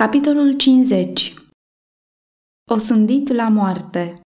Capitolul 0.00 0.56
50 0.56 1.34
Osândit 2.70 3.32
la 3.32 3.48
moarte 3.48 4.20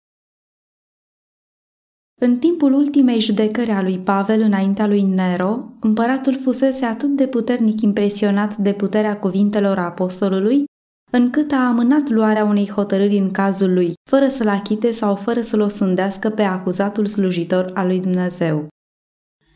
În 2.21 2.39
timpul 2.39 2.73
ultimei 2.73 3.21
judecări 3.21 3.71
a 3.71 3.83
lui 3.83 3.99
Pavel 3.99 4.41
înaintea 4.41 4.87
lui 4.87 5.03
Nero, 5.03 5.69
împăratul 5.81 6.37
fusese 6.37 6.85
atât 6.85 7.17
de 7.17 7.27
puternic 7.27 7.81
impresionat 7.81 8.57
de 8.57 8.73
puterea 8.73 9.19
cuvintelor 9.19 9.79
apostolului, 9.79 10.65
încât 11.13 11.53
a 11.53 11.67
amânat 11.67 12.09
luarea 12.09 12.45
unei 12.45 12.71
hotărâri 12.71 13.19
în 13.19 13.31
cazul 13.31 13.73
lui, 13.73 13.93
fără 14.11 14.29
să-l 14.29 14.49
achite 14.49 14.91
sau 14.91 15.17
fără 15.17 15.41
să-l 15.41 15.61
osândească 15.61 16.31
pe 16.31 16.43
acuzatul 16.43 17.07
slujitor 17.07 17.71
al 17.75 17.87
lui 17.87 18.01
Dumnezeu. 18.01 18.69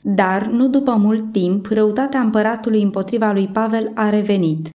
Dar, 0.02 0.46
nu 0.46 0.68
după 0.68 0.94
mult 0.94 1.32
timp, 1.32 1.66
răutatea 1.66 2.20
împăratului 2.20 2.82
împotriva 2.82 3.32
lui 3.32 3.48
Pavel 3.48 3.92
a 3.94 4.10
revenit. 4.10 4.68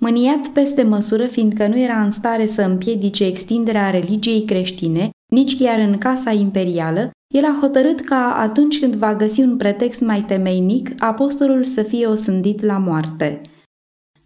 Mâniat 0.00 0.48
peste 0.48 0.82
măsură, 0.82 1.26
fiindcă 1.26 1.66
nu 1.66 1.78
era 1.78 2.02
în 2.02 2.10
stare 2.10 2.46
să 2.46 2.62
împiedice 2.62 3.24
extinderea 3.24 3.90
religiei 3.90 4.44
creștine, 4.44 5.10
nici 5.32 5.58
chiar 5.58 5.78
în 5.78 5.98
casa 5.98 6.32
imperială, 6.32 7.10
el 7.34 7.44
a 7.44 7.58
hotărât 7.60 8.00
ca 8.00 8.34
atunci 8.36 8.78
când 8.78 8.94
va 8.94 9.14
găsi 9.14 9.40
un 9.40 9.56
pretext 9.56 10.00
mai 10.00 10.22
temeinic, 10.22 11.02
apostolul 11.02 11.64
să 11.64 11.82
fie 11.82 12.06
osândit 12.06 12.62
la 12.62 12.78
moarte. 12.78 13.40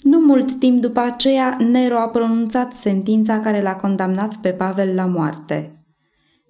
Nu 0.02 0.18
mult 0.18 0.54
timp 0.58 0.80
după 0.80 1.00
aceea, 1.00 1.56
Nero 1.70 1.96
a 1.96 2.08
pronunțat 2.08 2.72
sentința 2.72 3.40
care 3.40 3.62
l-a 3.62 3.76
condamnat 3.76 4.36
pe 4.36 4.50
Pavel 4.50 4.94
la 4.94 5.06
moarte. 5.06 5.84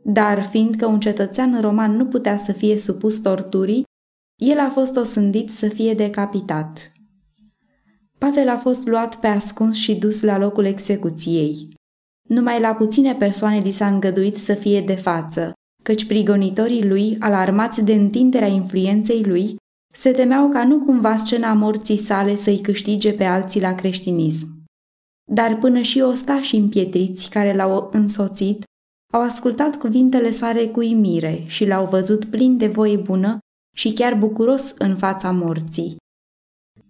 Dar 0.03 0.43
fiindcă 0.43 0.87
un 0.87 1.01
cetățean 1.01 1.61
roman 1.61 1.97
nu 1.97 2.07
putea 2.07 2.37
să 2.37 2.53
fie 2.53 2.79
supus 2.79 3.19
torturii, 3.19 3.85
el 4.43 4.59
a 4.59 4.69
fost 4.69 4.97
osândit 4.97 5.51
să 5.51 5.69
fie 5.69 5.95
decapitat. 5.95 6.93
Pavel 8.25 8.49
a 8.49 8.57
fost 8.57 8.87
luat 8.87 9.17
pe 9.17 9.27
ascuns 9.27 9.77
și 9.77 9.95
dus 9.95 10.23
la 10.23 10.39
locul 10.39 10.65
execuției. 10.65 11.69
Numai 12.29 12.61
la 12.61 12.75
puține 12.75 13.15
persoane 13.15 13.59
li 13.59 13.71
s-a 13.71 13.87
îngăduit 13.87 14.37
să 14.37 14.55
fie 14.55 14.81
de 14.81 14.95
față, 14.95 15.53
căci 15.83 16.07
prigonitorii 16.07 16.87
lui, 16.87 17.17
alarmați 17.21 17.83
de 17.83 17.95
întinderea 17.95 18.49
influenței 18.49 19.23
lui, 19.25 19.57
se 19.95 20.11
temeau 20.11 20.49
ca 20.49 20.65
nu 20.65 20.79
cumva 20.79 21.17
scena 21.17 21.53
morții 21.53 21.97
sale 21.97 22.37
să-i 22.37 22.61
câștige 22.61 23.13
pe 23.13 23.25
alții 23.25 23.61
la 23.61 23.75
creștinism. 23.75 24.63
Dar 25.33 25.57
până 25.57 25.81
și 25.81 26.01
ostașii 26.01 26.59
împietriți 26.59 27.31
care 27.31 27.55
l-au 27.55 27.89
însoțit 27.93 28.65
au 29.13 29.21
ascultat 29.21 29.77
cuvintele 29.77 30.31
sale 30.31 30.67
cu 30.67 30.81
imire 30.81 31.43
și 31.47 31.67
l-au 31.67 31.87
văzut 31.87 32.25
plin 32.25 32.57
de 32.57 32.67
voie 32.67 32.97
bună 32.97 33.39
și 33.77 33.93
chiar 33.93 34.15
bucuros 34.15 34.75
în 34.79 34.97
fața 34.97 35.31
morții. 35.31 35.97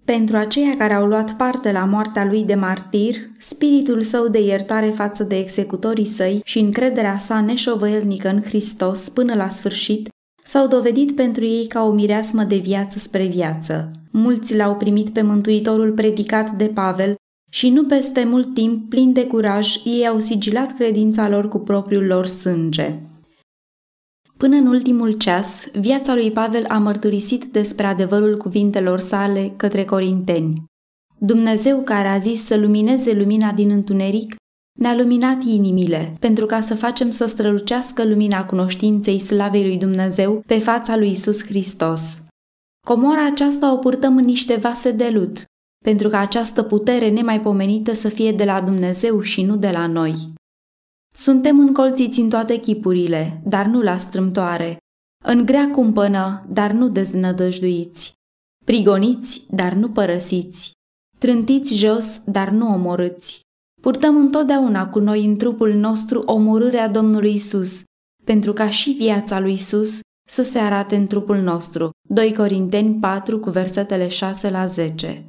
Pentru 0.04 0.36
aceia 0.36 0.76
care 0.78 0.92
au 0.92 1.06
luat 1.06 1.36
parte 1.36 1.72
la 1.72 1.84
moartea 1.84 2.24
lui 2.24 2.44
de 2.44 2.54
martir, 2.54 3.16
spiritul 3.38 4.00
său 4.00 4.28
de 4.28 4.40
iertare 4.40 4.90
față 4.90 5.22
de 5.22 5.38
executorii 5.38 6.06
săi 6.06 6.40
și 6.44 6.58
încrederea 6.58 7.18
sa 7.18 7.40
neșovăielnică 7.40 8.28
în 8.28 8.42
Hristos 8.42 9.08
până 9.08 9.34
la 9.34 9.48
sfârșit 9.48 10.08
s-au 10.44 10.66
dovedit 10.66 11.16
pentru 11.16 11.44
ei 11.44 11.66
ca 11.66 11.82
o 11.82 11.92
mireasmă 11.92 12.42
de 12.42 12.56
viață 12.56 12.98
spre 12.98 13.26
viață. 13.26 13.90
Mulți 14.10 14.56
l-au 14.56 14.76
primit 14.76 15.10
pe 15.10 15.22
Mântuitorul 15.22 15.92
predicat 15.92 16.50
de 16.50 16.64
Pavel 16.64 17.14
și 17.50 17.68
nu 17.68 17.84
peste 17.84 18.24
mult 18.24 18.54
timp, 18.54 18.88
plin 18.88 19.12
de 19.12 19.26
curaj, 19.26 19.76
ei 19.84 20.06
au 20.06 20.18
sigilat 20.18 20.74
credința 20.74 21.28
lor 21.28 21.48
cu 21.48 21.58
propriul 21.58 22.04
lor 22.04 22.26
sânge. 22.26 22.98
Până 24.44 24.56
în 24.56 24.66
ultimul 24.66 25.12
ceas, 25.12 25.70
viața 25.72 26.14
lui 26.14 26.30
Pavel 26.30 26.64
a 26.68 26.78
mărturisit 26.78 27.44
despre 27.44 27.86
adevărul 27.86 28.36
cuvintelor 28.36 28.98
sale 28.98 29.52
către 29.56 29.84
corinteni. 29.84 30.64
Dumnezeu 31.18 31.80
care 31.80 32.08
a 32.08 32.18
zis 32.18 32.44
să 32.44 32.56
lumineze 32.56 33.12
lumina 33.12 33.52
din 33.52 33.70
întuneric, 33.70 34.34
ne-a 34.80 34.94
luminat 34.96 35.42
inimile, 35.42 36.16
pentru 36.20 36.46
ca 36.46 36.60
să 36.60 36.74
facem 36.74 37.10
să 37.10 37.26
strălucească 37.26 38.04
lumina 38.04 38.44
cunoștinței 38.44 39.18
slavei 39.18 39.64
lui 39.64 39.78
Dumnezeu 39.78 40.42
pe 40.46 40.58
fața 40.58 40.96
lui 40.96 41.10
Isus 41.10 41.44
Hristos. 41.44 42.22
Comora 42.86 43.26
aceasta 43.26 43.72
o 43.72 43.76
purtăm 43.76 44.16
în 44.16 44.24
niște 44.24 44.54
vase 44.54 44.90
de 44.90 45.08
lut, 45.08 45.44
pentru 45.84 46.08
ca 46.08 46.18
această 46.18 46.62
putere 46.62 47.10
nemaipomenită 47.10 47.94
să 47.94 48.08
fie 48.08 48.32
de 48.32 48.44
la 48.44 48.60
Dumnezeu 48.60 49.20
și 49.20 49.42
nu 49.42 49.56
de 49.56 49.70
la 49.70 49.86
noi. 49.86 50.33
Suntem 51.16 51.58
încolțiți 51.58 52.20
în 52.20 52.28
toate 52.28 52.56
chipurile, 52.56 53.40
dar 53.44 53.66
nu 53.66 53.82
la 53.82 53.96
strâmtoare, 53.96 54.76
în 55.24 55.44
grea 55.44 55.70
cumpănă, 55.70 56.46
dar 56.48 56.70
nu 56.70 56.88
deznădăjduiți, 56.88 58.12
prigoniți, 58.64 59.46
dar 59.50 59.72
nu 59.72 59.90
părăsiți, 59.90 60.72
trântiți 61.18 61.74
jos, 61.74 62.22
dar 62.26 62.48
nu 62.48 62.72
omorâți. 62.72 63.40
Purtăm 63.80 64.16
întotdeauna 64.16 64.88
cu 64.88 64.98
noi 64.98 65.24
în 65.24 65.36
trupul 65.36 65.74
nostru 65.74 66.20
omorârea 66.20 66.88
Domnului 66.88 67.34
Isus, 67.34 67.82
pentru 68.24 68.52
ca 68.52 68.70
și 68.70 68.90
viața 68.90 69.40
lui 69.40 69.52
Isus 69.52 70.00
să 70.28 70.42
se 70.42 70.58
arate 70.58 70.96
în 70.96 71.06
trupul 71.06 71.36
nostru. 71.36 71.90
2 72.08 72.34
Corinteni 72.34 73.00
4 73.00 73.38
cu 73.40 73.50
versetele 73.50 74.08
6 74.08 74.50
la 74.50 74.66
10. 74.66 75.24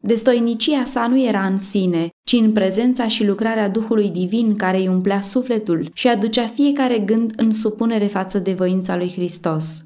Destoinicia 0.00 0.84
sa 0.84 1.06
nu 1.06 1.20
era 1.20 1.46
în 1.46 1.58
sine, 1.58 2.08
ci 2.24 2.32
în 2.32 2.52
prezența 2.52 3.08
și 3.08 3.26
lucrarea 3.26 3.68
Duhului 3.68 4.08
Divin 4.08 4.56
care 4.56 4.76
îi 4.76 4.88
umplea 4.88 5.20
sufletul 5.20 5.90
și 5.94 6.08
aducea 6.08 6.46
fiecare 6.46 6.98
gând 6.98 7.32
în 7.36 7.50
supunere 7.50 8.06
față 8.06 8.38
de 8.38 8.52
voința 8.52 8.96
lui 8.96 9.10
Hristos. 9.12 9.84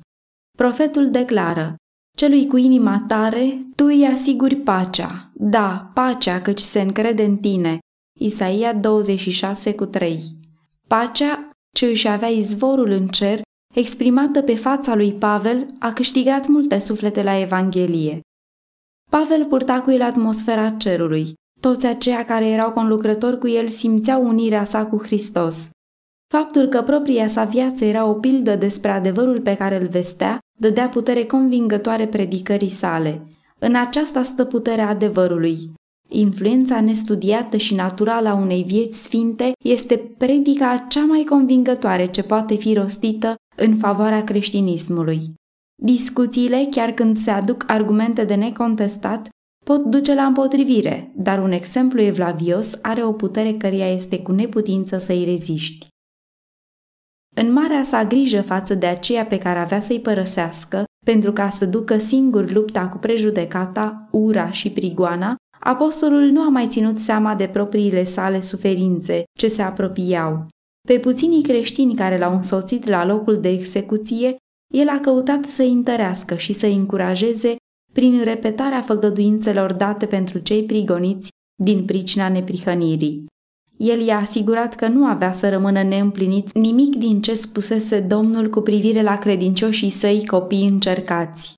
Profetul 0.57 1.11
declară, 1.11 1.75
Celui 2.17 2.47
cu 2.47 2.57
inima 2.57 3.05
tare, 3.07 3.59
tu 3.77 3.85
îi 3.85 4.07
asiguri 4.07 4.57
pacea, 4.57 5.31
da, 5.35 5.91
pacea 5.95 6.41
căci 6.41 6.61
se 6.61 6.81
încrede 6.81 7.25
în 7.25 7.37
tine. 7.37 7.79
Isaia 8.21 8.75
26 8.75 9.75
cu 9.75 9.85
3 9.85 10.23
Pacea 10.87 11.51
ce 11.75 11.87
își 11.87 12.09
avea 12.09 12.29
izvorul 12.29 12.91
în 12.91 13.09
cer, 13.09 13.41
exprimată 13.75 14.43
pe 14.43 14.55
fața 14.55 14.95
lui 14.95 15.13
Pavel, 15.13 15.67
a 15.79 15.93
câștigat 15.93 16.47
multe 16.47 16.79
suflete 16.79 17.23
la 17.23 17.39
Evanghelie. 17.39 18.21
Pavel 19.11 19.45
purta 19.45 19.81
cu 19.81 19.91
el 19.91 20.03
atmosfera 20.03 20.71
cerului. 20.71 21.35
Toți 21.61 21.87
aceia 21.87 22.25
care 22.25 22.49
erau 22.49 22.71
conlucrători 22.73 23.39
cu 23.39 23.49
el 23.49 23.69
simțeau 23.69 24.27
unirea 24.27 24.65
sa 24.65 24.87
cu 24.87 25.03
Hristos. 25.03 25.71
Faptul 26.33 26.67
că 26.67 26.83
propria 26.83 27.27
sa 27.27 27.45
viață 27.45 27.85
era 27.85 28.05
o 28.05 28.13
pildă 28.13 28.57
despre 28.57 28.91
adevărul 28.91 29.41
pe 29.41 29.57
care 29.57 29.81
îl 29.81 29.87
vestea, 29.87 30.39
dădea 30.59 30.89
putere 30.89 31.25
convingătoare 31.25 32.07
predicării 32.07 32.69
sale. 32.69 33.27
În 33.59 33.75
aceasta 33.75 34.23
stă 34.23 34.45
puterea 34.45 34.89
adevărului. 34.89 35.73
Influența 36.09 36.81
nestudiată 36.81 37.57
și 37.57 37.75
naturală 37.75 38.29
a 38.29 38.35
unei 38.35 38.63
vieți 38.63 39.03
sfinte 39.03 39.53
este 39.65 40.15
predica 40.19 40.87
cea 40.89 41.05
mai 41.05 41.25
convingătoare 41.29 42.07
ce 42.07 42.23
poate 42.23 42.55
fi 42.55 42.73
rostită 42.73 43.35
în 43.57 43.77
favoarea 43.77 44.25
creștinismului. 44.25 45.21
Discuțiile, 45.83 46.67
chiar 46.71 46.91
când 46.91 47.17
se 47.17 47.31
aduc 47.31 47.65
argumente 47.67 48.25
de 48.25 48.35
necontestat, 48.35 49.29
pot 49.69 49.85
duce 49.85 50.15
la 50.15 50.25
împotrivire, 50.25 51.13
dar 51.17 51.43
un 51.43 51.53
exemplu 51.53 52.01
evlavios 52.01 52.79
are 52.83 53.05
o 53.05 53.13
putere 53.13 53.55
căreia 53.55 53.93
este 53.93 54.23
cu 54.23 54.33
neputință 54.33 54.99
să-i 54.99 55.25
reziști. 55.25 55.87
În 57.37 57.53
marea 57.53 57.83
sa 57.83 58.05
grijă 58.05 58.43
față 58.43 58.75
de 58.75 58.87
aceea 58.87 59.27
pe 59.27 59.39
care 59.39 59.59
avea 59.59 59.81
să-i 59.81 60.01
părăsească, 60.01 60.85
pentru 61.07 61.33
ca 61.33 61.49
să 61.49 61.67
ducă 61.67 61.99
singur 61.99 62.51
lupta 62.51 62.89
cu 62.89 62.99
prejudecata, 62.99 64.09
ura 64.11 64.51
și 64.51 64.71
prigoana, 64.71 65.37
apostolul 65.61 66.25
nu 66.25 66.41
a 66.41 66.49
mai 66.49 66.67
ținut 66.67 66.99
seama 66.99 67.35
de 67.35 67.47
propriile 67.47 68.05
sale 68.05 68.41
suferințe 68.41 69.25
ce 69.39 69.49
se 69.49 69.63
apropiau. 69.63 70.47
Pe 70.89 70.99
puținii 70.99 71.43
creștini 71.43 71.95
care 71.95 72.19
l-au 72.19 72.35
însoțit 72.35 72.87
la 72.87 73.05
locul 73.05 73.41
de 73.41 73.49
execuție 73.49 74.37
el 74.75 74.89
a 74.89 75.01
căutat 75.01 75.45
să-i 75.45 75.73
întărească 75.73 76.37
și 76.37 76.53
să-i 76.53 76.75
încurajeze 76.75 77.57
prin 77.93 78.25
repetarea 78.25 78.81
făgăduințelor 78.81 79.73
date 79.73 80.07
pentru 80.07 80.39
cei 80.39 80.65
prigoniți 80.65 81.29
din 81.63 81.85
pricina 81.85 82.29
neprihănirii. 82.29 83.27
El 83.77 84.01
i-a 84.01 84.17
asigurat 84.17 84.75
că 84.75 84.89
nu 84.89 85.05
avea 85.05 85.33
să 85.33 85.49
rămână 85.49 85.83
neîmplinit 85.83 86.53
nimic 86.53 86.97
din 86.97 87.21
ce 87.21 87.35
spusese 87.35 88.01
Domnul 88.01 88.51
cu 88.51 88.61
privire 88.61 89.03
la 89.03 89.19
credincioșii 89.19 89.91
săi 89.91 90.27
copii 90.27 90.67
încercați. 90.67 91.55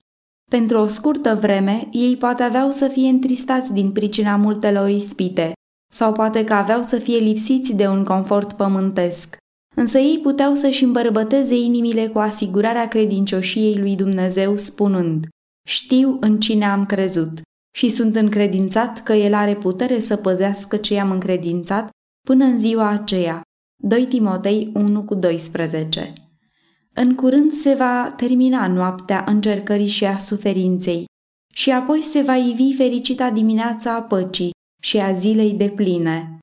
Pentru 0.51 0.77
o 0.77 0.87
scurtă 0.87 1.37
vreme, 1.41 1.87
ei 1.91 2.17
poate 2.17 2.43
aveau 2.43 2.71
să 2.71 2.87
fie 2.87 3.09
întristați 3.09 3.73
din 3.73 3.91
pricina 3.91 4.35
multelor 4.35 4.89
ispite, 4.89 5.53
sau 5.93 6.11
poate 6.11 6.43
că 6.43 6.53
aveau 6.53 6.81
să 6.81 6.97
fie 6.97 7.17
lipsiți 7.17 7.73
de 7.73 7.87
un 7.87 8.03
confort 8.03 8.53
pământesc 8.53 9.39
însă 9.75 9.97
ei 9.97 10.19
puteau 10.19 10.55
să-și 10.55 10.83
îmbărbăteze 10.83 11.55
inimile 11.55 12.07
cu 12.07 12.19
asigurarea 12.19 12.87
credincioșiei 12.87 13.77
lui 13.77 13.95
Dumnezeu, 13.95 14.57
spunând, 14.57 15.27
Știu 15.71 16.17
în 16.19 16.39
cine 16.39 16.65
am 16.65 16.85
crezut 16.85 17.41
și 17.75 17.89
sunt 17.89 18.15
încredințat 18.15 19.03
că 19.03 19.13
El 19.13 19.33
are 19.33 19.55
putere 19.55 19.99
să 19.99 20.15
păzească 20.15 20.77
ce 20.77 20.93
i-am 20.93 21.11
încredințat 21.11 21.89
până 22.27 22.43
în 22.43 22.57
ziua 22.57 22.87
aceea. 22.87 23.41
2 23.83 24.05
Timotei 24.05 24.71
1 24.73 25.03
cu 25.03 25.15
12 25.15 26.13
În 26.93 27.15
curând 27.15 27.51
se 27.51 27.73
va 27.73 28.13
termina 28.15 28.67
noaptea 28.67 29.23
încercării 29.27 29.87
și 29.87 30.05
a 30.05 30.17
suferinței 30.17 31.05
și 31.53 31.71
apoi 31.71 32.01
se 32.01 32.21
va 32.21 32.35
ivi 32.35 32.73
fericita 32.75 33.29
dimineața 33.29 33.95
a 33.95 34.01
păcii 34.01 34.51
și 34.81 34.97
a 34.97 35.11
zilei 35.11 35.53
de 35.53 35.69
pline. 35.69 36.39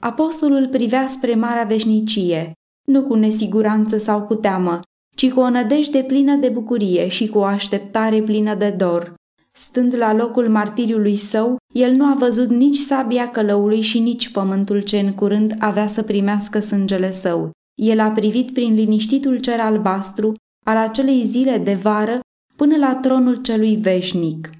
Apostolul 0.00 0.68
privea 0.68 1.06
spre 1.06 1.34
marea 1.34 1.64
veșnicie, 1.64 2.52
nu 2.88 3.02
cu 3.02 3.14
nesiguranță 3.14 3.96
sau 3.96 4.22
cu 4.22 4.34
teamă, 4.34 4.80
ci 5.16 5.30
cu 5.30 5.40
o 5.40 5.50
nădejde 5.50 6.02
plină 6.02 6.34
de 6.34 6.48
bucurie 6.48 7.08
și 7.08 7.28
cu 7.28 7.38
o 7.38 7.44
așteptare 7.44 8.22
plină 8.22 8.54
de 8.54 8.70
dor. 8.70 9.14
Stând 9.52 9.96
la 9.96 10.12
locul 10.12 10.48
martiriului 10.48 11.16
său, 11.16 11.56
el 11.74 11.92
nu 11.92 12.04
a 12.04 12.14
văzut 12.14 12.48
nici 12.48 12.76
sabia 12.76 13.30
călăului 13.30 13.80
și 13.80 13.98
nici 13.98 14.30
pământul 14.30 14.80
ce 14.80 14.98
în 14.98 15.14
curând 15.14 15.54
avea 15.58 15.86
să 15.86 16.02
primească 16.02 16.60
sângele 16.60 17.10
său. 17.10 17.50
El 17.82 18.00
a 18.00 18.10
privit 18.10 18.52
prin 18.52 18.74
liniștitul 18.74 19.40
cer 19.40 19.60
albastru 19.60 20.34
al 20.66 20.76
acelei 20.76 21.24
zile 21.24 21.58
de 21.58 21.74
vară 21.74 22.20
până 22.56 22.76
la 22.76 22.94
tronul 22.94 23.36
celui 23.36 23.76
veșnic. 23.76 24.50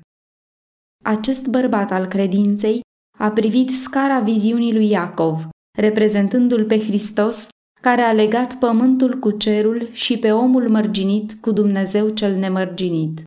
Acest 1.04 1.46
bărbat 1.46 1.90
al 1.90 2.06
credinței 2.06 2.80
a 3.18 3.30
privit 3.30 3.76
scara 3.76 4.20
viziunii 4.20 4.72
lui 4.72 4.90
Iacov, 4.90 5.48
reprezentându-l 5.78 6.64
pe 6.64 6.78
Hristos 6.78 7.48
care 7.86 8.02
a 8.02 8.12
legat 8.12 8.54
pământul 8.54 9.18
cu 9.18 9.30
cerul 9.30 9.88
și 9.92 10.18
pe 10.18 10.32
omul 10.32 10.70
mărginit 10.70 11.32
cu 11.40 11.50
Dumnezeu 11.50 12.08
cel 12.08 12.34
nemărginit. 12.34 13.22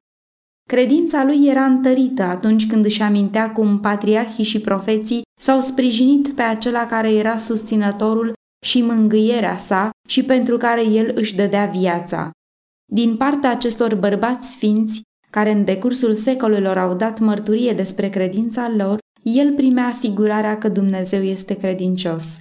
Credința 0.70 1.24
lui 1.24 1.48
era 1.48 1.66
întărită 1.66 2.24
atunci 2.24 2.68
când 2.68 2.86
își 2.86 3.02
amintea 3.02 3.52
cum 3.52 3.80
patriarhii 3.80 4.44
și 4.44 4.62
profeții 4.62 5.22
s-au 5.40 5.62
sprijinit 5.62 6.30
pe 6.30 6.42
acela 6.42 6.86
care 6.86 7.14
era 7.14 7.38
susținătorul 7.38 8.34
și 8.66 8.82
mângâierea 8.82 9.58
sa 9.58 9.90
și 10.08 10.24
pentru 10.24 10.58
care 10.58 10.86
el 10.86 11.12
își 11.16 11.36
dădea 11.36 11.66
viața. 11.66 12.32
Din 12.92 13.18
partea 13.18 13.50
acestor 13.50 13.96
bărbați 13.96 14.52
sfinți, 14.52 15.02
care 15.30 15.52
în 15.52 15.66
decursul 15.66 16.14
secolelor 16.14 16.78
au 16.78 16.96
dat 16.96 17.20
mărturie 17.20 17.74
despre 17.74 18.10
credința 18.10 18.70
lor, 18.78 18.98
el 19.24 19.54
primea 19.54 19.86
asigurarea 19.86 20.58
că 20.58 20.70
Dumnezeu 20.70 21.22
este 21.22 21.58
credincios. 21.58 22.40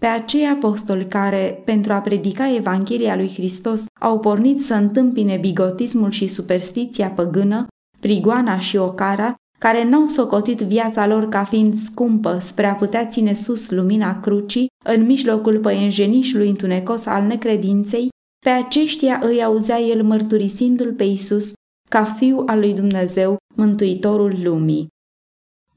Pe 0.00 0.06
acei 0.06 0.46
apostoli 0.46 1.06
care, 1.06 1.62
pentru 1.64 1.92
a 1.92 2.00
predica 2.00 2.54
Evanghelia 2.54 3.16
lui 3.16 3.28
Hristos, 3.28 3.84
au 4.00 4.20
pornit 4.20 4.62
să 4.62 4.74
întâmpine 4.74 5.36
bigotismul 5.36 6.10
și 6.10 6.26
superstiția 6.26 7.10
păgână, 7.10 7.66
prigoana 8.00 8.58
și 8.58 8.76
ocara, 8.76 9.34
care 9.58 9.88
n-au 9.88 10.08
socotit 10.08 10.60
viața 10.60 11.06
lor 11.06 11.28
ca 11.28 11.44
fiind 11.44 11.74
scumpă 11.74 12.38
spre 12.38 12.66
a 12.66 12.74
putea 12.74 13.06
ține 13.06 13.34
sus 13.34 13.70
lumina 13.70 14.20
crucii 14.20 14.66
în 14.84 15.06
mijlocul 15.06 15.60
păienjenișului 15.60 16.48
întunecos 16.48 17.06
al 17.06 17.22
necredinței, 17.22 18.08
pe 18.44 18.50
aceștia 18.50 19.20
îi 19.22 19.42
auzea 19.42 19.80
el 19.80 20.02
mărturisindu-l 20.02 20.92
pe 20.92 21.04
Isus 21.04 21.52
ca 21.90 22.04
fiu 22.04 22.42
al 22.46 22.58
lui 22.58 22.74
Dumnezeu, 22.74 23.36
mântuitorul 23.54 24.34
lumii. 24.42 24.86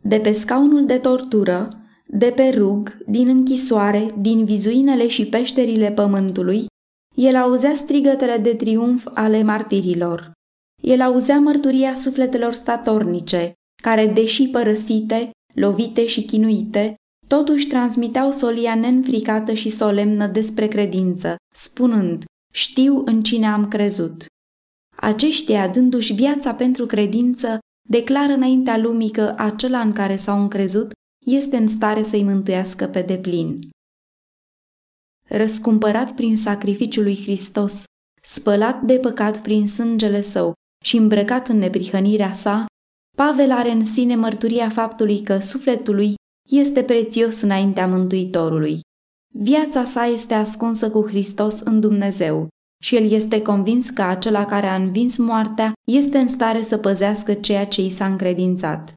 De 0.02 0.20
pe 0.20 0.31
scaunul 0.31 0.86
de 0.86 0.98
tortură, 0.98 1.70
de 2.07 2.31
pe 2.36 2.50
rug, 2.50 2.98
din 3.06 3.27
închisoare, 3.27 4.06
din 4.19 4.45
vizuinele 4.45 5.07
și 5.07 5.25
peșterile 5.25 5.92
pământului, 5.92 6.65
el 7.15 7.36
auzea 7.36 7.74
strigătele 7.74 8.38
de 8.38 8.56
triumf 8.56 9.07
ale 9.13 9.44
martirilor. 9.44 10.31
El 10.83 11.01
auzea 11.01 11.39
mărturia 11.39 11.94
sufletelor 11.94 12.54
statornice, 12.54 13.54
care, 13.83 14.07
deși 14.07 14.48
părăsite, 14.48 15.30
lovite 15.54 16.06
și 16.06 16.24
chinuite, 16.24 16.95
totuși 17.27 17.68
transmiteau 17.68 18.31
solia 18.31 18.75
neînfricată 18.75 19.53
și 19.53 19.69
solemnă 19.69 20.27
despre 20.27 20.68
credință, 20.68 21.36
spunând, 21.56 22.24
știu 22.53 23.01
în 23.06 23.24
cine 23.24 23.48
am 23.48 23.68
crezut. 23.68 24.25
Aceștia, 24.95 25.68
dându-și 25.68 26.13
viața 26.13 26.53
pentru 26.53 26.86
credință, 26.86 27.60
declară 27.89 28.33
înaintea 28.33 28.77
lumii 28.77 29.12
că 29.12 29.33
acela 29.38 29.80
în 29.80 29.94
care 29.94 30.15
s-au 30.15 30.42
încrezut 30.42 30.92
este 31.27 31.57
în 31.57 31.68
stare 31.68 32.01
să-i 32.01 32.24
mântuiască 32.24 32.88
pe 32.88 33.01
deplin. 33.01 33.59
Răscumpărat 35.29 36.12
prin 36.12 36.38
sacrificiul 36.38 37.03
lui 37.03 37.15
Hristos, 37.15 37.83
spălat 38.21 38.81
de 38.81 38.97
păcat 39.00 39.41
prin 39.41 39.68
sângele 39.68 40.21
său 40.21 40.53
și 40.83 40.97
îmbrăcat 40.97 41.47
în 41.47 41.57
neprihănirea 41.57 42.31
sa, 42.31 42.65
Pavel 43.18 43.51
are 43.51 43.71
în 43.71 43.83
sine 43.83 44.15
mărturia 44.15 44.69
faptului 44.69 45.21
că 45.21 45.39
sufletul 45.39 45.95
lui 45.95 46.13
este 46.50 46.83
prețios 46.83 47.41
înaintea 47.41 47.88
Mântuitorului. 47.88 48.79
Viața 49.33 49.83
sa 49.83 50.06
este 50.06 50.33
ascunsă 50.33 50.91
cu 50.91 51.07
Hristos 51.07 51.59
în 51.59 51.79
Dumnezeu 51.79 52.47
și 52.83 52.95
el 52.95 53.12
este 53.12 53.41
convins 53.41 53.89
că 53.89 54.01
acela 54.01 54.45
care 54.45 54.68
a 54.68 54.75
învins 54.75 55.18
moartea 55.18 55.74
este 55.88 56.18
în 56.18 56.27
stare 56.27 56.62
să 56.62 56.77
păzească 56.77 57.33
ceea 57.33 57.65
ce 57.65 57.81
i 57.81 57.89
s-a 57.89 58.06
încredințat. 58.06 58.94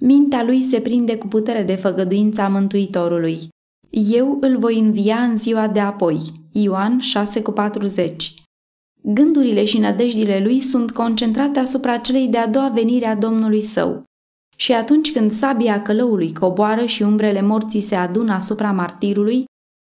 Mintea 0.00 0.44
lui 0.44 0.62
se 0.62 0.80
prinde 0.80 1.16
cu 1.16 1.26
putere 1.26 1.62
de 1.62 1.74
făgăduința 1.74 2.48
Mântuitorului. 2.48 3.48
Eu 3.90 4.38
îl 4.40 4.58
voi 4.58 4.78
învia 4.78 5.16
în 5.22 5.36
ziua 5.36 5.68
de 5.68 5.80
apoi. 5.80 6.20
Ioan 6.52 7.00
6,40 7.96 8.14
Gândurile 9.02 9.64
și 9.64 9.78
nădejdile 9.78 10.40
lui 10.42 10.60
sunt 10.60 10.90
concentrate 10.90 11.58
asupra 11.58 11.96
celei 11.96 12.28
de-a 12.28 12.46
doua 12.46 12.68
venire 12.68 13.06
a 13.06 13.14
Domnului 13.14 13.62
său. 13.62 14.02
Și 14.56 14.72
atunci 14.72 15.12
când 15.12 15.32
sabia 15.32 15.82
călăului 15.82 16.32
coboară 16.32 16.84
și 16.84 17.02
umbrele 17.02 17.40
morții 17.40 17.80
se 17.80 17.94
adună 17.94 18.32
asupra 18.32 18.72
martirului, 18.72 19.44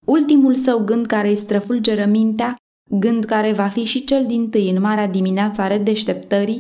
ultimul 0.06 0.55
său 0.55 0.84
gând 0.84 1.06
care 1.06 1.28
îi 1.28 1.37
străfulgeră 1.37 2.05
mintea, 2.05 2.56
gând 2.90 3.25
care 3.25 3.52
va 3.52 3.69
fi 3.69 3.84
și 3.84 4.05
cel 4.05 4.26
din 4.26 4.50
tâi 4.50 4.70
în 4.70 4.81
marea 4.81 5.08
dimineața 5.08 5.62
a 5.62 5.66
redeșteptării, 5.66 6.58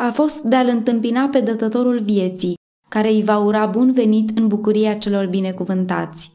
a 0.00 0.10
fost 0.10 0.40
de 0.40 0.56
a-l 0.56 0.68
întâmpina 0.68 1.28
pe 1.28 1.40
dătătorul 1.40 2.00
vieții, 2.00 2.54
care 2.92 3.08
îi 3.08 3.22
va 3.22 3.38
ura 3.38 3.66
bun 3.66 3.92
venit 3.92 4.38
în 4.38 4.48
bucuria 4.48 4.98
celor 4.98 5.26
binecuvântați. 5.26 6.32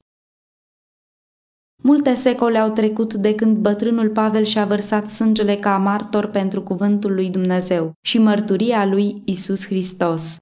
Multe 1.84 2.14
secole 2.14 2.58
au 2.58 2.70
trecut 2.70 3.14
de 3.14 3.36
când 3.36 3.58
bătrânul 3.58 4.10
Pavel 4.10 4.44
și-a 4.44 4.66
vărsat 4.66 5.08
sângele 5.08 5.56
ca 5.58 5.78
martor 5.78 6.26
pentru 6.26 6.62
cuvântul 6.62 7.14
lui 7.14 7.30
Dumnezeu 7.30 7.92
și 8.06 8.18
mărturia 8.18 8.86
lui 8.86 9.22
Isus 9.26 9.66
Hristos. 9.66 10.38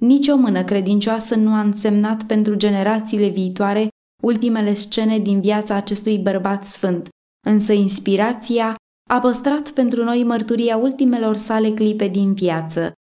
Nici 0.00 0.28
o 0.28 0.36
mână 0.36 0.64
credincioasă 0.64 1.34
nu 1.34 1.54
a 1.54 1.60
însemnat 1.60 2.22
pentru 2.22 2.54
generațiile 2.54 3.28
viitoare 3.28 3.88
ultimele 4.22 4.74
scene 4.74 5.18
din 5.18 5.40
viața 5.40 5.74
acestui 5.74 6.18
bărbat 6.18 6.64
sfânt, 6.64 7.08
însă 7.46 7.72
inspirația 7.72 8.74
a 9.10 9.20
păstrat 9.20 9.70
pentru 9.70 10.04
noi 10.04 10.24
mărturia 10.24 10.76
ultimelor 10.76 11.36
sale 11.36 11.70
clipe 11.70 12.08
din 12.08 12.34
viață. 12.34 12.92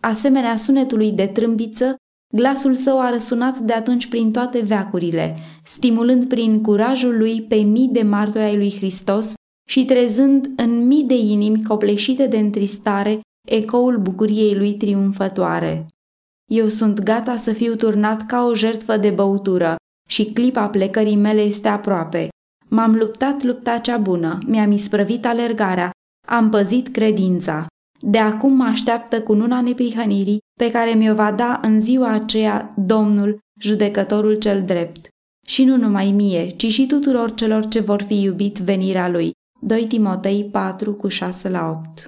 Asemenea 0.00 0.56
sunetului 0.56 1.12
de 1.12 1.26
trâmbiță, 1.26 1.96
Glasul 2.32 2.74
său 2.74 3.00
a 3.00 3.10
răsunat 3.10 3.58
de 3.58 3.72
atunci 3.72 4.08
prin 4.08 4.32
toate 4.32 4.60
veacurile, 4.60 5.36
stimulând 5.64 6.28
prin 6.28 6.62
curajul 6.62 7.18
lui 7.18 7.42
pe 7.42 7.54
mii 7.54 7.88
de 7.88 8.02
martori 8.02 8.44
ai 8.44 8.56
lui 8.56 8.74
Hristos 8.76 9.32
și 9.68 9.84
trezând 9.84 10.50
în 10.56 10.86
mii 10.86 11.04
de 11.04 11.16
inimi 11.16 11.62
copleșite 11.62 12.26
de 12.26 12.38
întristare 12.38 13.20
ecoul 13.48 13.98
bucuriei 13.98 14.54
lui 14.54 14.74
triumfătoare. 14.74 15.86
Eu 16.52 16.68
sunt 16.68 17.00
gata 17.02 17.36
să 17.36 17.52
fiu 17.52 17.74
turnat 17.74 18.26
ca 18.26 18.44
o 18.44 18.54
jertfă 18.54 18.96
de 18.96 19.10
băutură 19.10 19.76
și 20.08 20.24
clipa 20.24 20.68
plecării 20.68 21.16
mele 21.16 21.40
este 21.40 21.68
aproape. 21.68 22.28
M-am 22.68 22.94
luptat 22.94 23.42
lupta 23.42 23.78
cea 23.78 23.96
bună, 23.96 24.38
mi-am 24.46 24.70
isprăvit 24.70 25.26
alergarea, 25.26 25.90
am 26.28 26.48
păzit 26.48 26.88
credința. 26.88 27.66
De 28.00 28.18
acum 28.18 28.52
mă 28.52 28.64
așteaptă 28.64 29.22
cu 29.22 29.34
nuna 29.34 29.60
neprihănirii 29.60 30.38
pe 30.58 30.70
care 30.70 30.90
mi-o 30.90 31.14
va 31.14 31.32
da 31.32 31.60
în 31.62 31.80
ziua 31.80 32.12
aceea 32.12 32.74
Domnul, 32.76 33.38
judecătorul 33.60 34.34
cel 34.34 34.62
drept. 34.62 35.08
Și 35.46 35.64
nu 35.64 35.76
numai 35.76 36.10
mie, 36.10 36.48
ci 36.48 36.66
și 36.66 36.86
tuturor 36.86 37.34
celor 37.34 37.68
ce 37.68 37.80
vor 37.80 38.02
fi 38.02 38.20
iubit 38.20 38.58
venirea 38.58 39.08
lui. 39.08 39.32
2 39.60 39.86
Timotei 39.86 40.44
4 40.44 40.94
cu 40.94 41.08
6 41.08 41.48
la 41.48 41.68
8 41.68 42.06